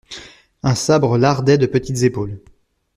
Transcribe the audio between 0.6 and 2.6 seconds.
Un sabre lardait de petites épaules.